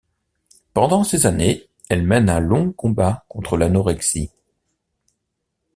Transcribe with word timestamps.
Pendant 0.73 1.03
ces 1.03 1.27
années, 1.27 1.69
elle 1.87 2.01
mène 2.01 2.27
un 2.27 2.39
long 2.39 2.71
combat 2.71 3.23
contre 3.29 3.55
l'anorexie. 3.55 4.31